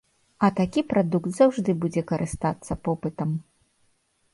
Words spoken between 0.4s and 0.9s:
А такі